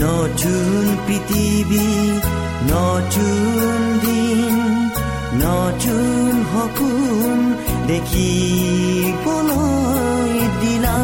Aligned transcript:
নতুন 0.00 0.84
পৃথিৱী 1.06 1.88
নতুন 2.72 3.78
দিন 4.04 4.54
নতুন 5.44 6.32
সপোন 6.50 7.38
দেখিবলৈ 7.90 9.30
দিলা 10.62 11.00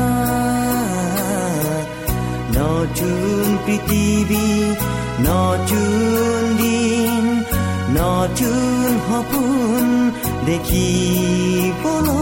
নতুন 2.56 3.44
পৃথিৱী 3.67 4.48
নতুন 5.20 6.41
দিন 6.58 7.24
নতুন 7.98 8.89
সপোন 9.06 9.86
দেখিবলৈ 10.47 12.17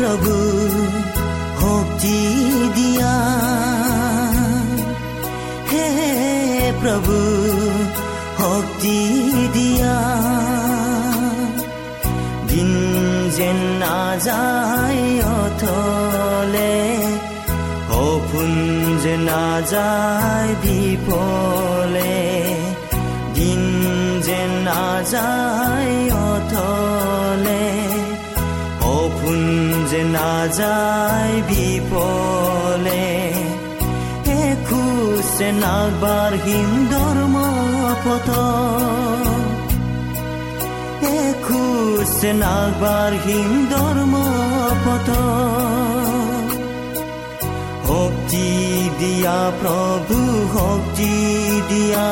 প্ৰভু 0.00 0.34
শক্তি 1.60 2.18
দিয়া 2.76 3.16
হে 5.70 5.88
প্ৰভু 6.82 7.16
শক্তি 8.38 9.00
দিয়া 9.56 9.96
দিন 12.50 12.70
যেন 13.36 13.60
নাযায় 13.82 15.04
অথলে 15.38 16.76
সপোন 17.88 18.52
যে 19.02 19.14
নাযায় 19.28 20.52
বিপলে 20.62 22.18
দিন 23.34 23.62
যেন 24.26 24.50
নাযায় 24.66 25.69
যে 30.40 30.46
নাযায় 30.48 31.42
বিপলে। 31.42 33.32
এখোজে 34.26 35.52
নাগবাঢ়িম 35.52 36.86
ধৰ্ম 36.90 37.36
পথ 38.04 38.28
এখোজে 41.02 42.32
নাগবাঢ়িম 42.32 43.66
ধৰ্ম 43.70 44.14
পথ 44.86 45.08
শক্তি 47.88 48.48
দিয়া 48.98 49.50
প্ৰভু 49.60 50.18
শক্তি 50.58 51.14
দিয়া। 51.68 52.10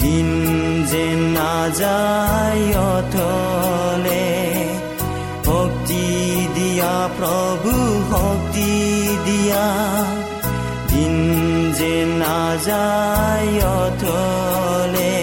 দিন 0.00 0.28
যে 0.90 1.14
নাযায় 1.14 2.78
অথলে। 2.78 4.49
শক্তি 8.10 8.72
দিয়া। 9.24 9.68
দিন 10.90 11.14
যে 11.78 11.94
নাযায় 12.22 13.52
অথলে 13.80 15.18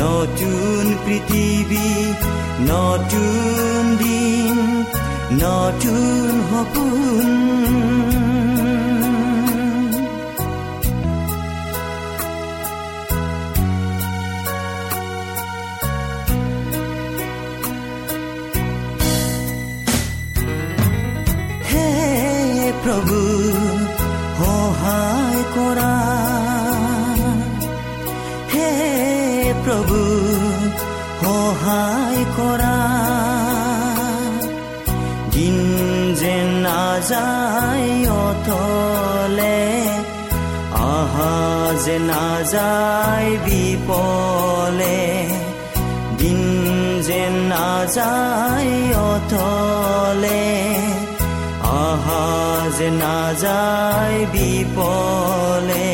নতুন 0.00 0.82
পৃথিৱী 1.04 1.90
নতুন 2.70 3.96
দিন 3.98 4.56
নতুন 5.44 6.28
সপোন 6.50 7.91
দিন 35.32 35.56
যেন 36.20 36.48
নাযায় 36.66 37.90
অথলে 38.24 39.60
আহা 40.94 41.36
যে 41.84 41.96
নাযায় 42.10 43.30
বিপলে 43.44 45.00
দিন 46.18 46.40
যেন 47.08 47.34
নাযায় 47.54 48.74
অথলে 49.12 50.44
আহা 51.84 52.26
যে 52.78 52.88
নাযায় 53.04 54.18
বিপলে। 54.34 55.90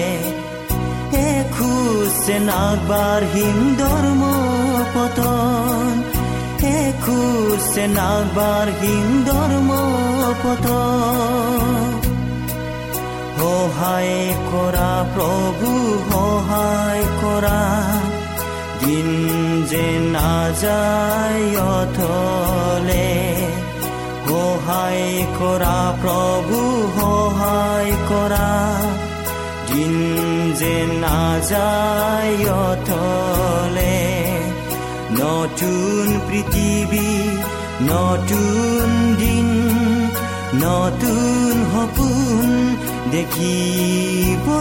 এখোজ 1.31 2.11
যে 2.27 2.37
নাগবাঢ়িম 2.49 3.59
ধৰ্ম 3.81 4.23
পতন 4.95 6.08
যে 7.75 7.87
নাগবাঢ়িম 7.99 9.07
ধৰ্ম 9.27 9.71
পতন 10.43 11.93
সহায় 13.39 14.17
কৰা 14.51 14.93
প্ৰভু 15.15 15.71
সহায় 16.11 17.05
কৰা 17.23 17.61
দিন 18.83 19.09
যে 19.71 19.87
নাযায় 20.17 21.47
অথলে। 21.77 23.11
সহায় 24.29 25.09
কৰা 25.41 25.79
প্ৰভু 26.03 26.59
সহায় 26.97 27.93
কৰা 28.11 28.51
দিন 29.69 29.95
যে 30.61 30.75
নাযায়তলে 31.05 31.59
নতুন 35.19 36.07
পৃথিৱী 36.29 37.11
নতুন 37.83 38.89
দিন 39.19 39.49
নতুন 40.65 41.55
সপোন 41.73 42.49
দেখিবলৈ 43.13 44.59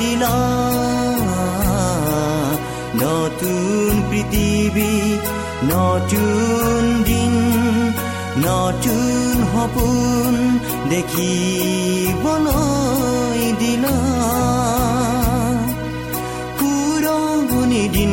দিলা 0.00 0.36
নতুন 3.02 3.90
পৃথিৱী 4.10 4.94
নতুন 5.64 6.82
দিন 7.04 7.34
নতুন 8.46 9.34
সপোন 9.52 10.34
দেখিবলৈ 10.92 12.20
দিলা 13.60 13.96
পুৰণি 16.58 17.84
দিন 17.88 18.12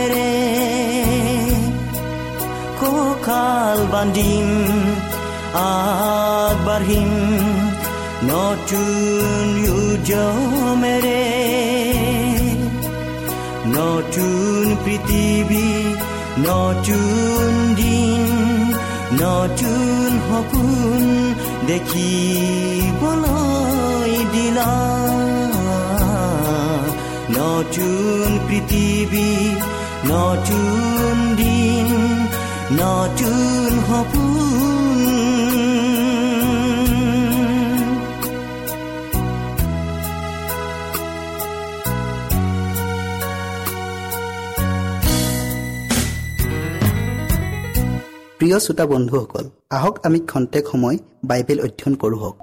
নতুন 3.31 3.39
উজমেৰে 3.39 3.51
কঁকাল 3.51 3.79
বান্ধিম 3.93 4.49
আগবাঢ়িম 5.63 7.11
নতুন 8.23 9.49
উজমেৰে 9.81 11.23
নতুন 13.77 14.63
পৃথিৱী 14.83 15.69
নতুন 16.47 17.49
দিন 17.75 18.21
নতুন 19.23 20.09
সপোন 20.27 21.03
দেখিবলৈ 21.67 22.11
দিলা। 24.33 24.73
নতুন 27.37 28.27
পৃথিৱী 28.47 29.29
নতুন 30.05 30.69
দিন 30.79 30.90
নতুন 32.79 33.71
সপোন 33.87 34.31
প্ৰিয় 48.39 48.57
শ্ৰোতা 48.65 48.85
বন্ধুসকল 48.91 49.45
আহক 49.77 49.95
আমি 50.07 50.19
খন্তেক 50.31 50.63
সময় 50.71 50.97
বাইবেল 51.29 51.57
অধ্যয়ন 51.65 51.93
কৰোঁ 52.01 52.19
হওক। 52.23 52.37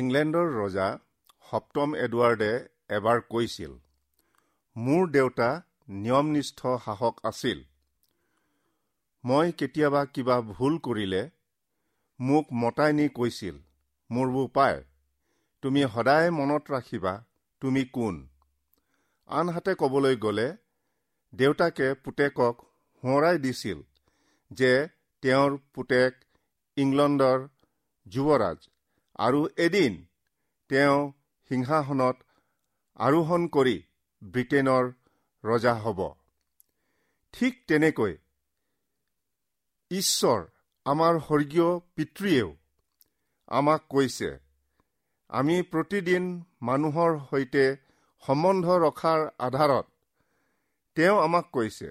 ইংলেণ্ডৰ 0.00 0.46
ৰজা 0.60 0.88
সপ্তম 1.48 1.88
এডৱাৰ্ডে 2.04 2.52
এবাৰ 2.90 3.18
কৈছিল 3.32 3.72
মোৰ 4.76 5.02
দেউতা 5.16 5.50
নিয়মনিষ্ঠ 5.96 6.60
শাসক 6.84 7.14
আছিল। 7.24 7.58
মই 9.24 9.52
কেতিয়াবা 9.58 10.02
কিবা 10.14 10.36
ভুল 10.50 10.78
কৰিলে 10.86 11.22
মোক 12.20 12.46
মতাই 12.62 12.92
নি 12.98 13.06
কৈছিল 13.18 13.56
মোৰ 14.10 14.28
বোপাই 14.34 14.74
তুমি 15.62 15.82
সদায় 15.94 16.30
মনত 16.38 16.64
ৰাখিবা 16.74 17.14
তুমি 17.62 17.82
কোন? 17.94 18.16
আনহাতে 19.28 19.72
ক'বলৈ 19.80 20.16
গ'লে 20.16 20.48
দেউতাকে 21.32 21.88
পুতেকক 22.04 22.56
সোঁৱৰাই 23.02 23.36
দিছিল 23.38 23.78
যে 24.50 24.72
তেওঁৰ 25.22 25.56
পুতেক 25.74 26.12
ইংলণ্ডৰ 26.76 27.38
যুৱৰাজ 28.06 28.58
আৰু 29.18 29.40
এদিন 29.66 29.92
তেওঁ 30.70 30.98
সিংহাসনত 31.50 32.16
আৰোহণ 33.00 33.46
কৰি 33.48 33.76
ব্ৰিটেইনৰ 34.22 34.84
ৰজা 35.44 35.74
হ'ব। 35.74 36.00
ঠিক 37.34 37.54
তেনেকৈ 37.68 38.16
ঈশ্বৰ 39.90 40.40
আমাৰ 40.86 41.14
স্বৰ্গীয় 41.20 41.68
পিতৃয়েও 41.96 42.50
আমাক 43.48 43.86
কৈছে 43.88 44.30
আমি 45.30 45.56
প্ৰতিদিন 45.62 46.26
মানুহৰ 46.62 47.16
সৈতে 47.30 47.64
সম্বন্ধ 48.22 48.66
ৰখাৰ 48.84 49.20
আধাৰত 49.38 49.86
তেওঁ 50.96 51.16
আমাক 51.22 51.50
কৈছে 51.52 51.88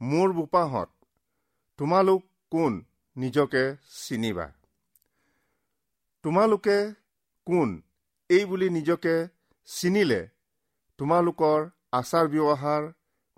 মোৰ 0.00 0.32
বোপাহঁত 0.32 0.90
তোমালোক 1.78 2.22
কোন 2.50 2.72
নিজকে 3.16 3.64
চিনিবা? 4.00 4.46
তোমালোকে 6.24 6.78
কোন 7.46 7.82
এই 8.30 8.44
বুলি 8.44 8.68
নিজকে 8.70 9.14
চিনিলে 9.68 10.33
তোমালোকৰ 10.98 11.60
আচাৰ 11.98 12.26
ব্যৱহাৰ 12.34 12.82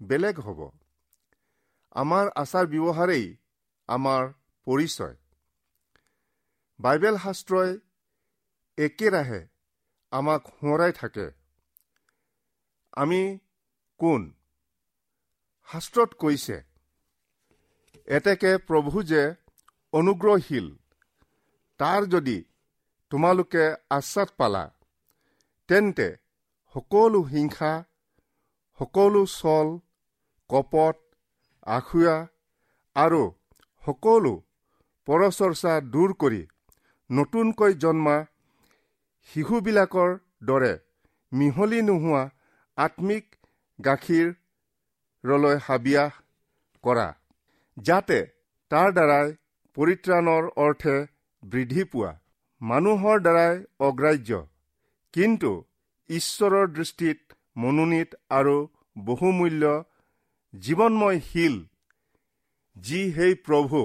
বেলেগ 0.01 0.41
হ'ব। 0.47 0.61
আমাৰ 1.95 2.27
আচাৰ 2.43 2.67
ব্যৱহাৰেই 2.73 3.27
আমাৰ 3.89 4.23
পৰিচয়। 4.67 5.17
বাইবেল 6.81 7.17
শাস্ত্ৰই 7.25 7.71
একেৰাহে 8.79 9.41
আমাক 10.13 10.43
সোঁৱৰাই 10.57 10.93
থাকে। 11.01 11.27
আমি 12.97 13.21
কোন? 14.01 14.23
শাস্ত্ৰত 15.69 16.11
কৈছে 16.23 16.57
এতেকে 18.09 18.53
প্ৰভু 18.69 19.03
যে 19.11 19.23
অনুগ্ৰহশীল 19.93 20.67
তাৰ 21.81 22.03
যদি 22.13 22.37
তোমালোকে 23.13 23.65
আশ্বাদ 23.91 24.29
পালা 24.39 24.65
তেন্তে 25.69 26.09
সকলো 26.77 27.21
হিংসা 27.33 27.73
সকলো 28.79 29.21
চল 29.33 29.69
কপট 30.51 30.97
আখুৱা 31.67 32.17
আৰু 32.97 33.23
সকলো 33.83 34.33
পৰচৰ্চা 35.09 35.73
দূৰ 35.93 36.11
কৰি 36.23 36.41
নতুনকৈ 37.11 37.73
জন্মা 37.85 38.17
শিশুবিলাকৰ 39.31 40.11
দৰে 40.49 40.73
মিহলি 41.33 41.81
নোহোৱা 41.89 42.23
আত্মিক 42.79 43.25
গাখীৰলৈ 43.79 45.57
হাবিয়াস 45.67 46.13
কৰা 46.85 47.09
যাতে 47.77 48.19
তাৰ 48.71 48.89
দ্বাৰাই 48.97 49.33
পৰিত্ৰাণৰ 49.77 50.45
অৰ্থে 50.65 50.97
বৃদ্ধি 51.43 51.83
পোৱা। 51.93 52.13
মানুহৰ 52.61 53.17
দ্বাৰাই 53.27 53.55
অগ্ৰাহ্য। 53.89 54.31
কিন্তু 55.15 55.53
ঈশ্বৰৰ 56.11 56.67
দৃষ্টিত 56.73 57.37
মনোনীত 57.57 58.19
আৰু 58.31 58.57
বহুমূল্য 58.97 59.71
জীৱনময় 60.55 61.21
শিল 61.23 61.57
যি 62.77 63.01
সেই 63.13 63.35
প্ৰভু 63.47 63.81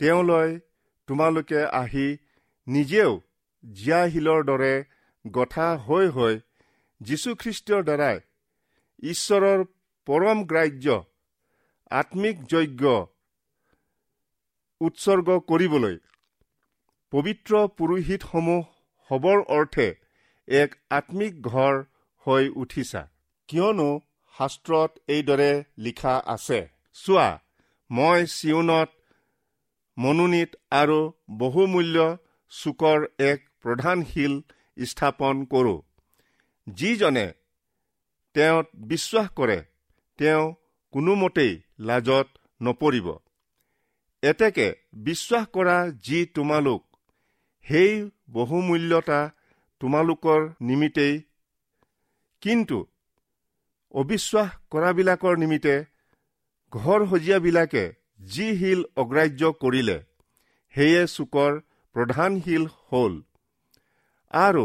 তেওঁলৈ 0.00 0.50
তোমালোকে 1.08 1.60
আহি 1.74 2.06
নিজেও 2.66 3.12
জীয়াশিলৰ 3.64 4.44
দৰে 4.48 4.72
গঠা 5.24 5.68
হৈ 5.86 6.10
হৈ 6.16 6.34
যীশুখ্ৰীষ্টৰ 7.00 7.86
দ্বাৰাই 7.88 8.20
ঈশ্বৰৰ 9.02 9.64
পৰম 10.08 10.42
গ্ৰাহ্য 10.44 10.98
আত্মিক 11.90 12.44
যজ্ঞ 12.50 12.92
উৎসৰ্গ 14.80 15.38
কৰিবলৈ 15.48 15.96
পবিত্ৰ 17.12 17.62
পুৰোহিতসমূহ 17.76 18.62
হবৰ 19.10 19.42
অৰ্থে 19.52 19.86
এক 20.48 20.74
আত্মিক 20.90 21.42
ঘৰ 21.42 21.74
হৈ 22.26 22.48
উঠিছা। 22.48 23.02
কিয়নো 23.48 24.00
শাস্ত্ৰত 24.34 24.90
এইদৰে 25.08 25.64
লিখা 25.78 26.14
আছে 26.26 26.60
চোৱা 26.94 27.28
মই 27.90 28.26
চিউনত 28.26 28.90
মনোনীত 29.98 30.50
আৰু 30.70 31.00
বহুমূল্য 31.38 32.16
চুকৰ 32.52 33.06
এক 33.18 33.38
প্ৰধান 33.62 34.04
শিল 34.04 34.34
স্থাপন 34.84 35.44
কৰোঁ। 35.44 35.78
যিজনে 36.66 37.26
তেওঁত 38.34 38.66
বিশ্বাস 38.74 39.28
কৰে 39.30 39.58
তেওঁ 40.18 40.44
কোনোমতেই 40.90 41.52
লাজত 41.80 42.28
নপৰিব। 42.60 43.08
এতেকে 44.22 44.68
বিশ্বাস 44.92 45.46
কৰা 45.46 45.76
যি 46.04 46.26
তোমালোক 46.26 46.82
সেই 47.66 48.10
বহুমূল্যতা 48.30 49.20
তোমালোকৰ 49.80 50.40
নিমিত্তেই 50.60 51.14
কিন্তু 52.42 52.78
অবিশ্বাস 53.94 54.48
কৰাবিলাকৰ 54.70 55.34
নিমিত্তে 55.36 55.76
ঘৰ 56.72 57.00
সজীয়াবিলাকে 57.10 57.84
যি 58.30 58.46
শিল 58.58 58.80
অগ্ৰাহ্য 58.96 59.52
কৰিলে 59.62 59.98
সেয়ে 60.74 61.02
চুকৰ 61.06 61.52
প্ৰধান 61.94 62.40
শিল 62.40 62.64
হ'ল। 62.88 63.14
আৰু 64.30 64.64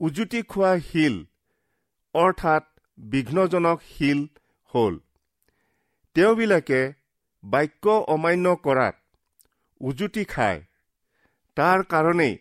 উজুতি 0.00 0.42
খোৱা 0.42 0.72
শিল 0.88 1.16
অৰ্থাৎ 2.14 2.64
বিঘ্নজনক 2.98 3.78
শিল 3.88 4.20
হ'ল। 4.74 4.98
তেওঁবিলাকে 6.16 6.80
বাক্য 7.44 7.84
অমান্য 8.14 8.56
কৰাত 8.56 8.96
উজুতি 9.80 10.24
খায়। 10.24 10.60
তাৰ 11.56 11.78
কাৰণেই 11.84 12.34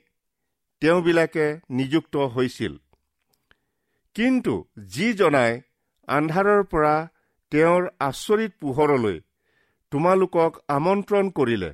তেওঁবিলাকে 0.81 1.45
নিযুক্ত 1.69 2.15
হৈছিল। 2.35 2.73
কিন্তু 4.15 4.53
যি 4.93 5.07
জনাই 5.13 5.51
আন্ধাৰৰ 6.07 6.61
পৰা 6.71 6.95
তেওঁৰ 7.51 7.83
আচৰিত 7.99 8.51
পোহৰলৈ 8.61 9.17
তোমালোকক 9.91 10.53
আমন্ত্ৰণ 10.67 11.29
কৰিলে 11.37 11.71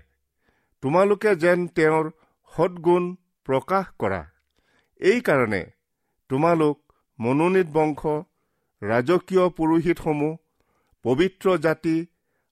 তোমালোকে 0.84 1.32
যেন 1.36 1.60
তেওঁৰ 1.78 2.06
সদগুণ 2.54 3.04
প্ৰকাশ 3.48 3.86
কৰা। 4.00 4.22
এইকাৰণে 5.02 5.62
তোমালোক 6.30 6.78
মনোনীত 7.20 7.70
বংশ 7.74 8.02
ৰাজকীয় 8.82 9.46
পুৰোহিতসমূহ 9.58 10.34
পবিত্ৰ 11.06 11.56
জাতি 11.58 11.98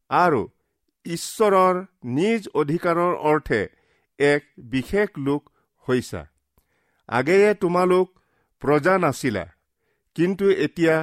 আৰু 0.10 0.42
ঈশ্বৰৰ 1.06 1.76
নিজ 2.18 2.48
অধিকাৰৰ 2.54 3.14
অৰ্থে 3.32 3.62
এক 4.20 4.42
বিশেষ 4.72 5.10
লোক 5.18 5.42
হৈছা। 5.88 6.24
আগেয়ে 7.10 7.54
তোমালোক 7.54 8.08
প্ৰজা 8.62 8.96
নাছিলা 8.98 9.46
কিন্তু 10.16 10.46
এতিয়া 10.66 10.96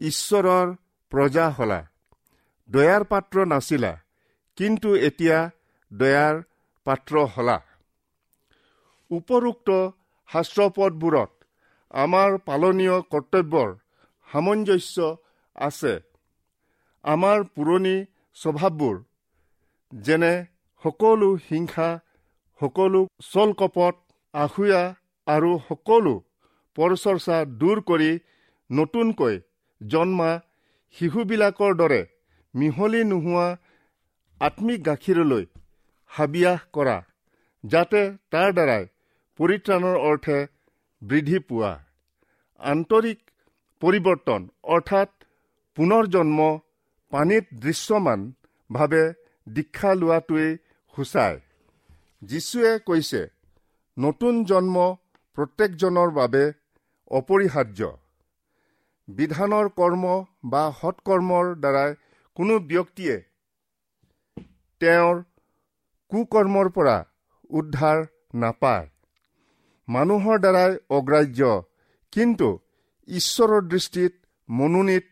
ঈশ্বৰৰ 0.00 0.66
প্ৰজা 1.12 1.46
হলা। 1.50 1.80
দয়াৰ 2.70 3.02
পাত্ৰ 3.04 3.36
নাছিলা 3.52 3.92
কিন্তু 4.58 4.88
এতিয়া 5.08 5.38
দয়াৰ 5.90 6.34
পাত্ৰ 6.86 7.14
হলা। 7.34 7.58
উপৰোক্ত 9.10 9.68
শাস্ত্ৰপদবোৰত 10.28 11.30
আমাৰ 11.94 12.30
পালনীয় 12.46 12.96
কৰ্তব্যৰ 13.12 13.70
সামঞ্জস্য 14.28 14.96
আছে। 15.56 15.94
আমাৰ 17.04 17.38
পুৰণি 17.54 17.96
স্বভাৱবোৰ 18.36 18.96
যেনে 19.92 20.34
সকলো 20.84 21.28
হিংসা 21.50 21.90
সকলো 22.60 23.00
চলকপট 23.32 23.94
আহুয়া 24.34 24.82
আৰু 25.26 25.50
সকলো 25.68 26.14
পৰচৰ্চা 26.76 27.36
দূৰ 27.60 27.80
কৰি 27.80 28.10
নতুনকৈ 28.70 29.34
জন্মা 29.80 30.30
শিশুবিলাকৰ 30.96 31.72
দৰে 31.80 32.00
মিহলি 32.54 33.02
নোহোৱা 33.04 33.46
আত্মিক 34.40 34.80
গাখীৰলৈ 34.86 35.44
হাবিয়াস 36.10 36.60
কৰা 36.72 36.96
যাতে 37.64 38.02
তাৰ 38.32 38.50
দ্বাৰাই 38.52 38.84
পৰিত্ৰাণৰ 39.38 39.96
অৰ্থে 40.08 40.38
বৃদ্ধি 41.02 41.38
পোৱা। 41.48 41.72
আন্তৰিক 42.60 43.20
পৰিৱৰ্তন 43.82 44.40
অৰ্থাৎ 44.74 45.10
পুনৰ 45.76 46.06
জন্ম 46.06 46.38
পানীত 47.12 47.44
দৃশ্যমানভাৱে 47.60 49.04
দীক্ষা 49.46 49.90
লোৱাটোৱেই 49.94 50.50
সূচায়। 50.94 51.38
যীশুৱে 52.22 52.72
কৈছে 52.86 53.22
নতুন 53.96 54.44
জন্ম 54.44 54.76
প্ৰত্যেকজনৰ 55.40 56.10
বাবে 56.16 56.40
অপৰিহাৰ্য। 57.10 57.86
বিধানৰ 59.08 59.68
কৰ্ম 59.76 60.04
বা 60.44 60.62
সৎকৰ্মৰ 60.80 61.46
দ্বাৰাই 61.62 61.94
কোনো 62.36 62.58
ব্যক্তিয়ে 62.70 63.16
তেওঁৰ 64.80 65.22
কুকৰ্মৰ 66.12 66.68
পৰা 66.76 66.96
উদ্ধাৰ 67.50 68.02
নাপায়। 68.34 68.86
মানুহৰ 69.88 70.42
দ্বাৰাই 70.44 70.76
অগ্ৰাহ্য 70.90 71.40
কিন্তু 72.12 72.48
ঈশ্বৰৰ 73.08 73.62
দৃষ্টিত 73.68 74.12
মনোনীত 74.48 75.06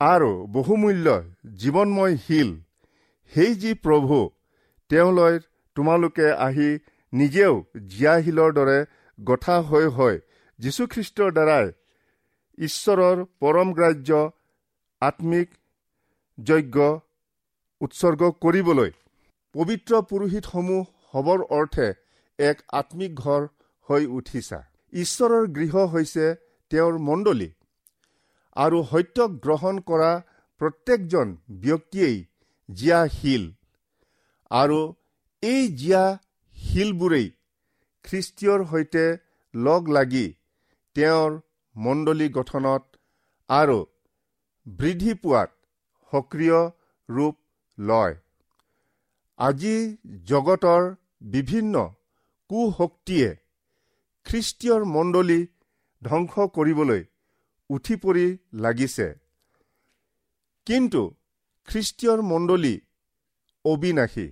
আৰু 0.00 0.32
বহুমূল্য 0.52 1.16
জীৱনময় 1.62 2.16
শিল 2.26 2.50
সেই 3.32 3.54
যি 3.62 3.72
প্ৰভু 3.86 4.20
তেওঁলৈ 4.90 5.34
তোমালোকে 5.76 6.28
আহি 6.40 6.70
নিজেও 7.12 7.54
জীয়াশিলৰ 7.90 8.50
দৰে 8.58 8.78
গঠা 9.18 9.56
হৈ 9.68 9.86
হয় 9.96 10.18
যীশুখ্ৰীষ্টৰ 10.58 11.30
দ্বাৰাই 11.36 11.66
ঈশ্বৰৰ 12.58 13.16
পৰমগ্ৰাহ্য 13.40 14.10
আত্মিক 15.02 15.48
যজ্ঞ 16.38 16.76
উৎসৰ্গ 17.80 18.22
কৰিবলৈ 18.42 18.90
পবিত্ৰ 19.54 19.92
পুৰোহিতসমূহ 20.10 20.84
হবৰ 21.12 21.40
অৰ্থে 21.58 21.88
এক 22.38 22.56
আত্মিক 22.72 23.12
ঘৰ 23.14 23.42
হৈ 23.88 24.02
উঠিছা। 24.18 24.58
ঈশ্বৰৰ 24.92 25.44
গৃহ 25.56 25.74
হৈছে 25.92 26.24
তেওঁৰ 26.70 26.98
মণ্ডলী 26.98 27.48
আৰু 28.56 28.78
সত্য 28.90 29.18
গ্ৰহণ 29.44 29.74
কৰা 29.88 30.12
প্ৰত্যেকজন 30.60 31.28
ব্যক্তিয়েই 31.64 32.18
জীয়া 32.68 33.00
শিল 33.16 33.44
আৰু 34.50 34.78
এই 35.42 35.62
জীয়া 35.80 36.04
শিলবোৰেই 36.56 37.26
খ্ৰীষ্টীয়ৰ 38.04 38.60
সৈতে 38.70 39.04
লগ 39.54 39.82
লাগি 39.88 40.26
তেওঁৰ 40.96 41.30
মণ্ডলী 41.76 42.28
গঠনত 42.28 42.82
আৰু 43.50 43.78
বৃদ্ধি 44.66 45.14
পোৱাত 45.14 45.50
সক্ৰিয় 46.12 46.60
ৰূপ 47.08 47.36
লয়। 47.78 48.14
আজি 49.38 49.76
জগতৰ 50.24 50.82
বিভিন্ন 51.34 51.74
কুশক্তিয়ে 52.50 53.30
খ্ৰীষ্টীয়ৰ 54.26 54.82
মণ্ডলী 54.84 55.40
ধ্বংস 56.02 56.34
কৰিবলৈ 56.56 57.02
উঠি 57.70 57.94
পৰি 57.96 58.26
লাগিছে। 58.54 59.06
কিন্তু 60.66 61.02
খ্ৰীষ্টীয়ৰ 61.68 62.20
মণ্ডলী 62.22 62.74
অবিনাশী। 63.64 64.26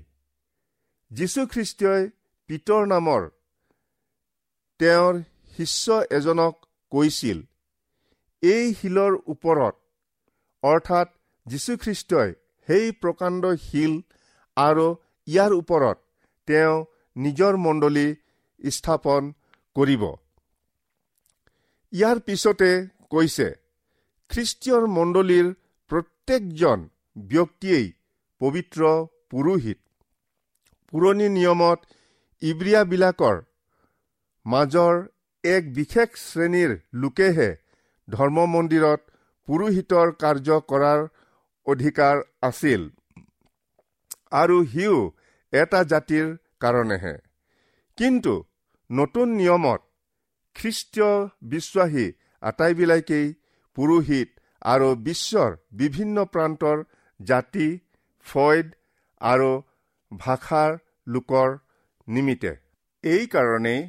যীশুখ্ৰীষ্টই 1.11 2.03
পিতৰ 2.51 2.87
নামৰ 2.87 3.23
তেওঁৰ 4.81 5.15
শিষ্য 5.57 5.99
এজনক 6.11 6.55
কৈছিল 6.93 7.39
এই 8.43 8.65
শিলৰ 8.75 9.13
ওপৰত 9.27 9.75
অৰ্থাৎ 10.63 11.09
যীশুখ্ৰীষ্টই 11.47 12.31
সেই 12.69 12.87
প্ৰকাণ্ড 13.03 13.43
শিল 13.67 13.93
আৰু 14.57 14.87
ইয়াৰ 15.29 15.53
ওপৰত 15.61 15.99
তেওঁ 16.49 16.77
নিজৰ 17.17 17.55
মণ্ডলী 17.57 18.09
স্থাপন 18.65 19.23
কৰিব। 19.77 20.03
ইয়াৰ 21.93 22.19
পিছতে 22.27 22.71
কৈছে 23.11 23.49
খ্ৰীষ্টীয়ৰ 24.31 24.85
মণ্ডলীৰ 24.97 25.47
প্ৰত্যেকজন 25.91 26.79
ব্যক্তিয়েই 27.17 27.87
পবিত্ৰ 28.41 28.83
পুৰোহিত। 29.31 29.84
পুৰণি 30.95 31.29
নিয়মত 31.29 31.79
ইব্ৰিয়াবিলাকৰ 32.43 33.39
মাজৰ 34.47 34.99
এক 35.45 35.73
বিশেষ 35.79 36.11
শ্ৰেণীৰ 36.25 36.75
লোকেহে 37.05 37.47
ধৰ্ম 38.09 38.45
মন্দিৰত 38.51 39.01
পুৰোহিতৰ 39.49 40.13
কাৰ্য 40.21 40.59
কৰাৰ 40.73 41.03
অধিকাৰ 41.67 42.23
আছিল। 42.43 42.85
আৰু 44.43 44.61
সিও 44.67 45.01
এটা 45.53 45.83
জাতিৰ 45.95 46.31
কাৰণেহে। 46.61 47.15
কিন্তু 47.99 48.37
নতুন 48.91 49.37
নিয়মত 49.41 49.81
খ্ৰীষ্টীয় 50.57 51.13
বিশ্বাসী 51.49 52.07
আটাইবিলাকেই 52.43 53.29
পুৰোহিত 53.77 54.29
আৰু 54.63 54.95
বিশ্বৰ 55.11 55.51
বিভিন্ন 55.83 56.17
প্ৰান্তৰ 56.33 56.89
জাতি 57.21 57.69
ফৈদ 58.27 58.75
আৰু 59.21 59.53
ভাষাৰ 60.13 60.73
লোকৰ 61.07 61.57
নিমিত্তে। 62.09 62.53
এইকাৰণেই 63.05 63.81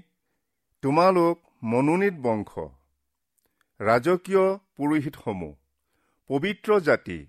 তোমালোক 0.83 1.35
মনোনীত 1.63 2.15
বংশ 2.21 2.51
ৰাজকীয় 3.79 4.45
পুৰোহিতসমূহ 4.77 5.53
পবিত্ৰ 6.29 6.79
জাতি 6.79 7.19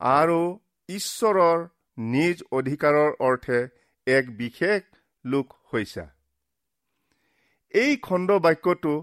আৰু 0.00 0.40
ঈশ্বৰৰ 0.88 1.66
নিজ 1.98 2.42
অধিকাৰৰ 2.52 3.10
অৰ্থে 3.20 3.58
এক 4.06 4.24
বিশেষ 4.36 4.82
লোক 5.24 5.46
হৈছা। 5.72 6.06
এই 7.74 7.96
খণ্ড 7.96 8.38
বাক্যটো 8.38 8.94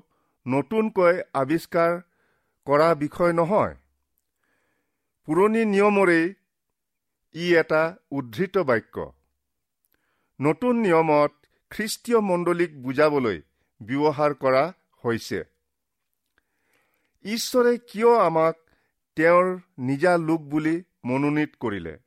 নতুনকৈ 0.45 1.15
আৱিষ্কাৰ 1.33 2.01
কৰা 2.67 2.89
বিষয় 2.95 3.33
নহয়। 3.33 3.75
পুৰণি 5.27 5.61
নিয়মৰেই 5.65 6.25
ই 7.35 7.45
এটা 7.55 7.83
উদ্ধৃত 8.11 8.57
বাক্য। 8.57 9.18
নতুন 10.41 10.75
নিয়মত 10.79 11.31
খ্ৰীষ্টীয় 11.69 12.19
মণ্ডলীক 12.19 12.83
বুজাবলৈ 12.83 13.41
ব্যৱহাৰ 13.81 14.33
কৰা 14.33 14.73
হৈছে। 15.05 15.43
ঈশ্বৰে 17.23 17.77
কিয় 17.77 18.19
আমাক 18.19 18.55
তেওঁৰ 19.15 19.59
নিজা 19.77 20.17
লোক 20.17 20.41
বুলি 20.41 20.83
মনোনীত 21.05 21.49
কৰিলে? 21.59 21.97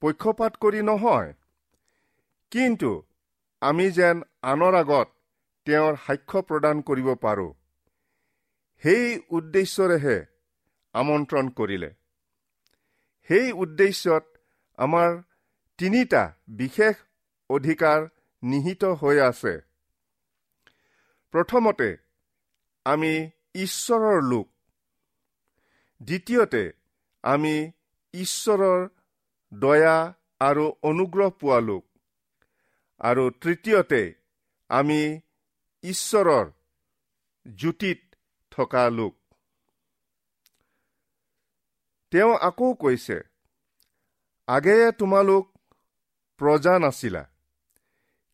পক্ষপাত 0.00 0.56
কৰি 0.56 0.82
নহয়। 0.82 1.32
কিন্তু 2.50 3.02
আমি 3.60 3.90
যেন 3.90 4.22
আনৰ 4.42 4.74
আগত 4.74 5.08
তেওঁৰ 5.64 5.96
সাক্ষ্য 6.06 6.42
প্ৰদান 6.42 6.80
কৰিব 6.80 7.14
পাৰোঁ। 7.14 7.52
সেই 8.82 9.20
উদ্দেশ্যৰেহে 9.30 10.26
আমন্ত্ৰণ 10.92 11.48
কৰিলে। 11.48 11.90
সেই 13.28 13.52
উদ্দেশ্যত 13.52 14.24
আমাৰ 14.76 15.22
তিনিটা 15.78 16.32
বিশেষ 16.48 16.96
অধিকাৰ 17.50 18.08
নিহিত 18.42 18.84
হৈ 18.84 19.18
আছে। 19.20 19.54
প্ৰথমতে 21.34 21.96
আমি 22.84 23.30
ঈশ্বৰৰ 23.54 24.22
লোক। 24.22 24.48
দ্বিতীয়তে 26.02 26.72
আমি 27.22 27.72
ঈশ্বৰৰ 28.14 28.88
দয়া 29.52 30.14
আৰু 30.40 30.64
অনুগ্ৰহ 30.82 31.30
পোৱা 31.30 31.60
লোক। 31.60 31.84
আৰু 33.00 33.30
তৃতীয়তে 33.30 34.02
আমি 34.68 35.20
ঈশ্বৰৰ 35.82 36.50
জ্যোতিত 37.46 38.00
থকা 38.50 38.90
লোক। 38.90 39.14
তেওঁ 42.10 42.36
আকৌ 42.38 42.74
কৈছে 42.74 43.18
আগেয়ে 44.48 44.92
তোমালোক 44.92 45.44
প্ৰজা 46.40 46.78
নাছিলা। 46.78 47.37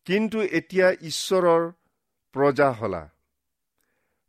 কিন্তু 0.07 0.39
এতিয়া 0.57 0.87
ঈশ্বৰৰ 1.09 1.63
প্ৰজা 2.35 2.69
হলা। 2.79 3.03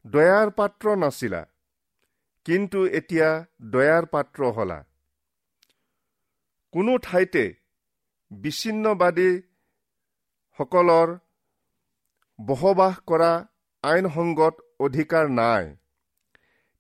দয়াৰ 0.04 0.49
পাত্ৰ 0.59 0.87
নাছিলা 1.02 1.42
কিন্তু 2.47 2.78
এতিয়া 2.99 3.28
দয়াৰ 3.75 4.04
পাত্ৰ 4.06 4.40
হলা। 4.56 4.78
কোনো 6.73 6.92
ঠাইতে 6.99 7.54
বিচ্ছিন্নবাদীসকলৰ 8.30 11.09
বসবাস 12.38 12.95
কৰা 13.06 13.47
আইনসংগত 13.85 14.54
অধিকাৰ 14.80 15.28
নাই। 15.40 15.76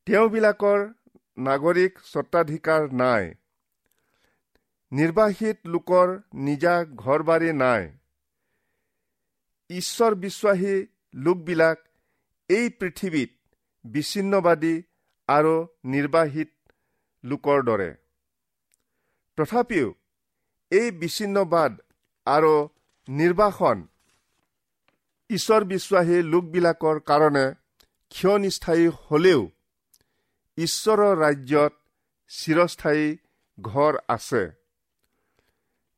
তেওঁবিলাকৰ 0.06 0.80
নাগৰিক 1.38 1.98
স্বত্বাধিকাৰ 2.04 2.94
নাই। 2.94 3.34
নিৰ্বাসিত 4.92 5.58
লোকৰ 5.66 6.18
নিজা 6.48 6.84
ঘৰ 7.04 7.22
বাৰী 7.22 7.52
নাই। 7.52 7.92
ঈশ্বৰ 9.70 10.14
বিশ্বাসী 10.14 10.86
লোকবিলাক 11.14 11.78
এই 12.48 12.68
পৃথিৱীত 12.70 13.30
বিচ্ছিন্নবাদী 13.84 14.82
আৰু 15.28 15.54
নিৰ্বাহিত 15.84 16.50
লোকৰ 17.24 17.62
দৰে। 17.62 17.90
তথাপিও 19.38 19.94
এই 20.70 20.90
বিচ্ছিন্নবাদ 20.90 21.72
আৰু 22.26 22.54
নিৰ্বাসন 23.08 23.86
ঈশ্বৰ 25.30 25.64
বিশ্বাসী 25.64 26.22
লোকবিলাকৰ 26.22 27.00
কাৰণে 27.00 27.46
ক্ষয়নিস্থায়ী 28.10 28.86
হলেও 28.88 29.40
ঈশ্বৰৰ 30.58 31.18
ৰাজ্যত 31.18 31.72
চিৰস্থায়ী 32.28 33.06
ঘৰ 33.58 33.98
আছে। 34.08 34.42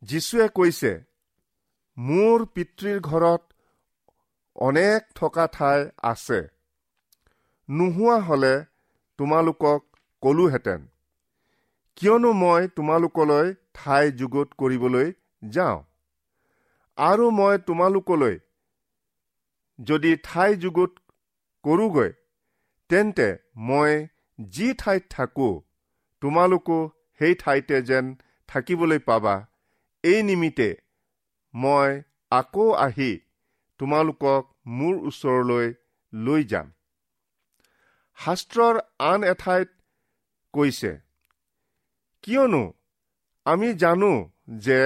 যীশুৱে 0.03 0.49
কৈছে 0.49 0.93
মোৰ 1.97 2.47
পিতৃৰ 2.47 3.01
ঘৰত 3.01 3.48
অনেক 4.59 5.01
থকা 5.15 5.47
ঠাই 5.47 5.91
আছে। 6.03 6.41
নোহোৱা 7.69 8.17
হলে 8.21 8.65
তোমালোকক 9.19 9.81
কলোহেঁতেন। 10.23 10.81
কিয়নো 11.97 12.33
মই 12.33 12.69
তোমালোকলৈ 12.77 13.55
ঠাই 13.75 14.13
যুগুত 14.13 14.49
কৰিবলৈ 14.59 15.13
যাওঁ। 15.49 15.79
আৰু 16.99 17.31
মই 17.31 17.55
তোমালোকলৈ 17.67 18.37
যদি 19.79 20.13
ঠাই 20.23 20.57
যুগুত 20.57 20.93
কৰোগৈ 21.65 22.11
তেন্তে 22.91 23.29
মই 23.57 23.93
যি 24.49 24.75
ঠাইত 24.75 25.05
থাকো 25.11 25.51
তোমালোকো 26.21 26.79
সেই 27.19 27.35
ঠাইতে 27.35 27.77
যেন 27.83 28.05
থাকিবলৈ 28.49 28.99
পাবা। 28.99 29.35
এই 30.05 30.23
নিমিত্তে 30.23 30.69
মই 31.55 31.91
আকৌ 32.31 32.73
আহি 32.87 33.11
তোমালোকক 33.81 34.45
মোৰ 34.79 34.95
ওচৰলৈ 35.09 35.67
লৈ 36.13 36.43
যাম। 36.53 36.67
শাস্ত্ৰৰ 38.19 38.77
আন 39.09 39.21
এঠাইত 39.33 39.69
কৈছে 40.55 40.93
কিয়নো 42.25 42.63
আমি 43.47 43.69
জানো 43.83 44.13
যে 44.65 44.81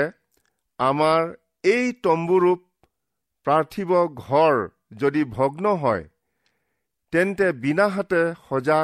আমাৰ 0.79 1.21
এই 1.65 1.93
তম্বুৰূপ 2.05 2.61
পাৰ্থিৱ 3.47 3.91
ঘৰ 4.19 4.55
যদি 4.97 5.23
ভগ্ন 5.37 5.75
হয় 5.83 6.05
তেন্তে 7.13 7.47
বিনাহাতে 7.63 8.23
সজা 8.49 8.81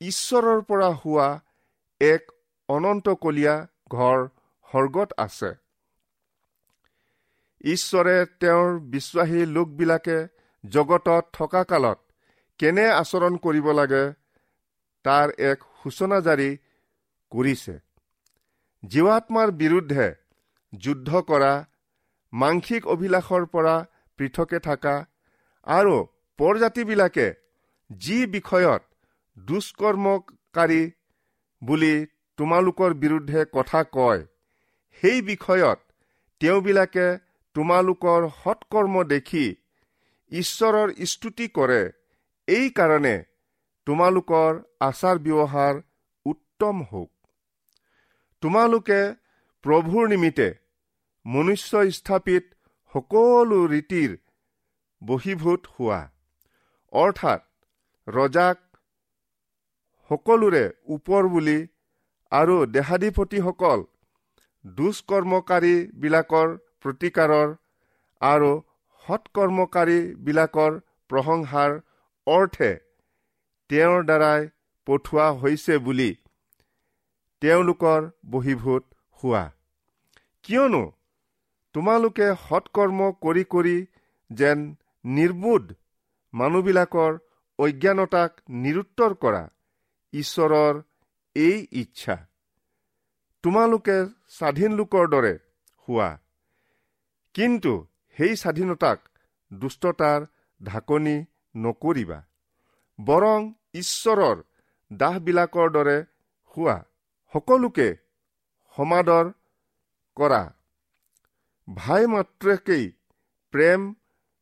ঈশ্বৰৰ 0.00 0.60
পৰা 0.68 0.90
হোৱা 1.00 1.28
এক 2.00 2.22
অনন্তকলীয়া 2.68 3.54
ঘৰ 3.90 4.18
সৰ্গত 4.68 5.08
আছে। 5.18 5.50
ঈশ্বৰে 7.64 8.26
তেওঁৰ 8.40 8.78
বিশ্বাসী 8.80 9.46
লোকবিলাকে 9.46 10.18
জগতত 10.64 11.24
থকা 11.32 11.62
কালত 11.64 11.98
কেনে 12.60 12.86
আচৰণ 12.92 13.36
কৰিব 13.36 13.70
লাগে 13.72 14.04
তাৰ 15.04 15.28
এক 15.38 15.58
সূচনা 15.82 16.20
জাৰি 16.20 16.50
কৰিছে। 17.32 17.74
জীৱাত্মাৰ 18.82 19.50
বিৰুদ্ধে 19.50 20.06
যুদ্ধ 20.72 21.20
কৰা 21.20 21.52
মাংসিক 22.32 22.86
অভিলাষৰ 22.86 23.46
পৰা 23.46 23.76
পৃথকে 24.18 24.58
থকা 24.58 24.94
আৰু 25.66 25.96
পৰজাতিবিলাকে 26.38 27.26
যি 27.90 28.18
বিষয়ত 28.26 28.82
দুষ্কৰ্মকাৰী 29.36 30.82
বুলি 31.62 31.94
তোমালোকৰ 32.38 32.94
বিৰুদ্ধে 32.94 33.44
কথা 33.52 33.82
কয় 33.92 34.22
সেই 35.02 35.22
বিষয়ত 35.22 35.78
তেওঁবিলাকে 36.40 37.06
তোমালোকৰ 37.56 38.26
সৎকৰ্ম 38.34 39.04
দেখি 39.12 39.46
ঈশ্বৰৰ 40.32 40.92
স্তুতি 41.12 41.46
কৰে 41.56 41.80
এই 42.48 42.66
কাৰণে 42.76 43.14
তোমালোকৰ 43.86 44.60
আচাৰ 44.80 45.16
ব্যৱহাৰ 45.24 45.80
উত্তম 46.26 46.76
হওক। 46.82 47.10
তোমালোকে 48.42 49.00
প্ৰভুৰ 49.64 50.08
নিমিত্তে 50.08 50.48
মনুষ্য 51.26 51.82
স্থাপিত 51.98 52.44
সকলো 52.94 53.58
ৰীতিৰ 53.72 54.16
বশীভূত 55.02 55.74
হোৱা 55.74 56.00
অৰ্থাৎ 56.92 57.42
ৰজাক 58.06 58.58
সকলোৰে 60.10 60.64
ওপৰ 60.94 61.28
বুলি 61.34 61.58
আৰু 62.32 62.56
দেহাধিপতিসকল 62.74 63.84
দুষ্কৰ্মকাৰীবিলাকৰ 64.64 66.48
প্ৰতিকাৰৰ 66.84 67.48
আৰু 68.20 68.50
সৎকৰ্মকাৰীবিলাকৰ 69.04 70.72
প্ৰশংসাৰ 71.10 71.76
অৰ্থে 72.26 72.70
তেওঁৰ 73.70 74.00
দ্বাৰাই 74.04 74.48
পঠোৱা 74.86 75.26
হৈছে 75.40 75.78
বুলি 75.86 76.10
তেওঁলোকৰ 77.42 78.00
বহীভূত 78.30 78.84
হোৱা। 79.18 79.44
কিয়নো 80.44 80.82
তোমালোকে 81.74 82.28
সৎকৰ্ম 82.44 83.10
কৰি 83.24 83.44
কৰি 83.54 83.76
যেন 84.30 84.64
নিৰ্বোধ 85.04 85.64
মানুহবিলাকৰ 86.34 87.12
অজ্ঞানতাক 87.58 88.30
নিৰুত্তৰ 88.62 89.14
কৰা 89.22 89.42
ঈশ্বৰৰ 90.12 90.80
এই 91.36 91.56
ইচ্ছা। 91.82 92.16
তোমালোকে 93.44 93.96
স্বাধীন 94.36 94.70
লোকৰ 94.80 95.04
দৰে 95.14 95.34
হোৱা। 95.88 96.10
কিন্তু 97.34 97.72
সেই 98.16 98.36
স্বাধীনতাক 98.36 98.98
দুষ্টতাৰ 99.50 100.20
ঢাকনি 100.60 101.16
নকৰিবা 101.56 102.20
বৰং 102.98 103.40
ঈশ্বৰৰ 103.74 104.42
দাহবিলাকৰ 104.90 105.68
দৰে 105.70 105.98
হোৱা 106.56 106.76
সকলোকে 107.32 107.88
সমাদৰ 108.76 109.30
কৰা। 110.16 110.42
ভাই 111.68 112.06
মাত্ৰকেই 112.06 112.84
প্ৰেম 113.54 113.80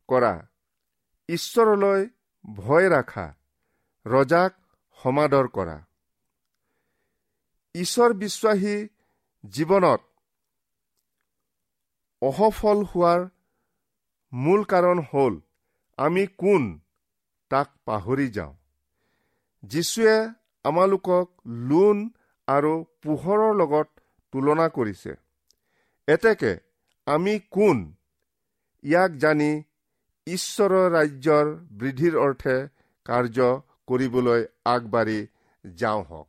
কৰা 0.08 0.32
ঈশ্বৰলৈ 1.28 2.00
ভয় 2.44 2.88
ৰাখা 2.88 3.26
ৰজাক 4.06 4.52
সমাদৰ 4.98 5.46
কৰা। 5.48 5.78
ঈশ্বৰ 7.74 8.14
বিশ্বাসী 8.14 8.76
জীৱনত 9.44 10.07
অসফল 12.22 12.78
হোৱাৰ 12.84 13.20
মূল 14.32 14.64
কাৰণ 14.64 14.98
হ'ল 15.00 15.40
আমি 15.98 16.26
কোন 16.26 16.80
তাক 17.50 17.68
পাহৰি 17.84 18.28
যাওঁ। 18.28 18.54
যীশুৱে 19.62 20.16
আমালোকক 20.64 21.28
লোন 21.46 22.10
আৰু 22.48 22.84
পোহৰৰ 23.02 23.54
লগত 23.56 23.88
তুলনা 24.32 24.68
কৰিছে। 24.68 25.12
এতেকে 26.08 26.52
আমি 27.06 27.38
কোন 27.50 27.78
ইয়াক 28.84 29.12
জানি 29.12 29.62
ঈশ্বৰৰ 30.26 30.90
ৰাজ্যৰ 30.90 31.46
বৃদ্ধিৰ 31.78 32.14
অৰ্থে 32.16 32.56
কাৰ্য 33.04 33.38
কৰিবলৈ 33.86 34.46
আগবাঢ়ি 34.64 35.26
যাওঁ 35.64 36.02
হওক। 36.04 36.28